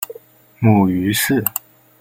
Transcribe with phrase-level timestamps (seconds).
[0.57, 1.45] 母于氏。